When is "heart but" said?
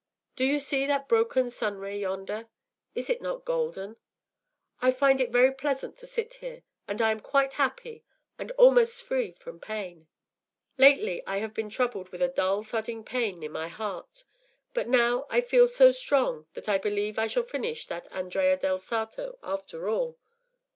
13.67-14.87